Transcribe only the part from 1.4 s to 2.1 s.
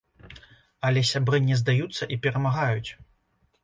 не здаюцца